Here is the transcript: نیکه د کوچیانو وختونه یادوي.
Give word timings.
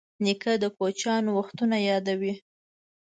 نیکه 0.23 0.53
د 0.63 0.65
کوچیانو 0.77 1.29
وختونه 1.37 1.77
یادوي. 1.89 2.33